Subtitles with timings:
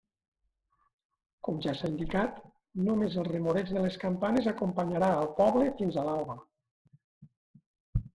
[1.47, 2.39] Com ja s'ha indicat,
[2.87, 6.39] només el remoreig de les campanes acompanyarà al poble fins a l'alba.